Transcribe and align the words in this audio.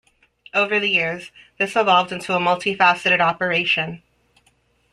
Over 0.55 0.79
the 0.79 0.89
years, 0.89 1.29
this 1.59 1.75
evolved 1.75 2.11
into 2.11 2.33
a 2.33 2.39
multi-faceted 2.39 3.21
operation. 3.21 4.01